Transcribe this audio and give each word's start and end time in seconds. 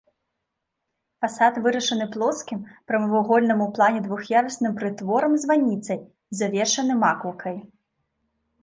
Фасад 1.25 1.59
вырашаны 1.65 2.07
плоскім 2.15 2.59
прамавугольным 2.93 3.59
у 3.69 3.69
плане 3.77 3.99
двух'ярусным 4.09 4.73
прытворам-званіцай, 4.81 5.99
завершаным 6.43 6.97
макаўкай. 7.09 7.57